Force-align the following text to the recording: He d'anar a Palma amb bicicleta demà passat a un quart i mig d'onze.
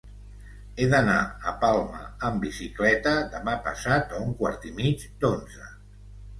He 0.77 0.87
d'anar 0.93 1.17
a 1.51 1.53
Palma 1.65 1.99
amb 2.31 2.41
bicicleta 2.47 3.15
demà 3.37 3.55
passat 3.69 4.19
a 4.19 4.25
un 4.27 4.35
quart 4.43 4.69
i 4.73 4.77
mig 4.83 5.09
d'onze. 5.25 5.73